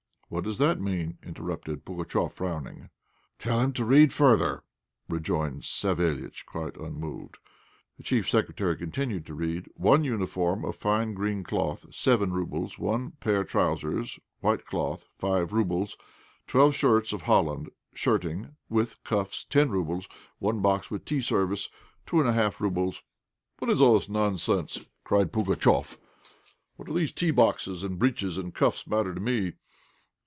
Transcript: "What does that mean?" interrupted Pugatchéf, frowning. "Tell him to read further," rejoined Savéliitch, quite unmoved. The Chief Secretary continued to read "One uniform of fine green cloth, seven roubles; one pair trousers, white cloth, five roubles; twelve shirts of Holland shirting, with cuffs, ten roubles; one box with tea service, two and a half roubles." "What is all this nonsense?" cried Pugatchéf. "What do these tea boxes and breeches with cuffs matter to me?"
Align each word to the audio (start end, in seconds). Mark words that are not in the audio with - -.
"What 0.33 0.45
does 0.45 0.59
that 0.59 0.79
mean?" 0.79 1.17
interrupted 1.21 1.83
Pugatchéf, 1.83 2.31
frowning. 2.31 2.89
"Tell 3.37 3.59
him 3.59 3.73
to 3.73 3.83
read 3.83 4.13
further," 4.13 4.63
rejoined 5.09 5.63
Savéliitch, 5.63 6.45
quite 6.45 6.77
unmoved. 6.77 7.37
The 7.97 8.03
Chief 8.03 8.29
Secretary 8.29 8.77
continued 8.77 9.25
to 9.25 9.33
read 9.33 9.67
"One 9.75 10.05
uniform 10.05 10.63
of 10.63 10.77
fine 10.77 11.13
green 11.15 11.43
cloth, 11.43 11.93
seven 11.93 12.31
roubles; 12.31 12.79
one 12.79 13.11
pair 13.19 13.43
trousers, 13.43 14.21
white 14.39 14.65
cloth, 14.65 15.05
five 15.17 15.51
roubles; 15.51 15.97
twelve 16.47 16.75
shirts 16.75 17.11
of 17.11 17.23
Holland 17.23 17.69
shirting, 17.93 18.55
with 18.69 19.03
cuffs, 19.03 19.43
ten 19.43 19.69
roubles; 19.69 20.07
one 20.39 20.61
box 20.61 20.89
with 20.89 21.03
tea 21.03 21.19
service, 21.19 21.67
two 22.05 22.21
and 22.21 22.29
a 22.29 22.33
half 22.33 22.61
roubles." 22.61 23.03
"What 23.59 23.69
is 23.69 23.81
all 23.81 23.95
this 23.95 24.07
nonsense?" 24.07 24.87
cried 25.03 25.33
Pugatchéf. 25.33 25.97
"What 26.77 26.87
do 26.87 26.93
these 26.93 27.11
tea 27.11 27.31
boxes 27.31 27.83
and 27.83 27.99
breeches 27.99 28.37
with 28.37 28.53
cuffs 28.53 28.87
matter 28.87 29.13
to 29.13 29.19
me?" 29.19 29.55